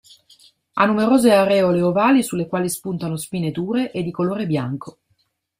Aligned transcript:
Ha 0.73 0.85
numerose 0.87 1.31
areole 1.31 1.79
ovali 1.83 2.23
sulle 2.23 2.47
quali 2.47 2.69
spuntano 2.71 3.17
spine 3.17 3.51
dure 3.51 3.91
e 3.91 4.01
di 4.01 4.09
colore 4.09 4.47
bianco. 4.47 4.97